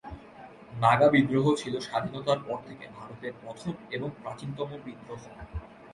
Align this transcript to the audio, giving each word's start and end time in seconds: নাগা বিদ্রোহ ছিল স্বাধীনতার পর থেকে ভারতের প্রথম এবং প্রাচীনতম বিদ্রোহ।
নাগা 0.73 1.07
বিদ্রোহ 1.09 1.45
ছিল 1.55 1.73
স্বাধীনতার 1.79 2.39
পর 2.47 2.57
থেকে 2.67 2.85
ভারতের 2.97 3.33
প্রথম 3.41 3.73
এবং 3.91 4.09
প্রাচীনতম 4.21 4.69
বিদ্রোহ। 4.85 5.21